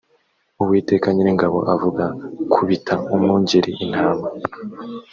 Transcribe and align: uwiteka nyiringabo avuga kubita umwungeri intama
uwiteka 0.61 1.07
nyiringabo 1.11 1.59
avuga 1.73 2.05
kubita 2.53 2.93
umwungeri 3.15 3.71
intama 3.83 4.27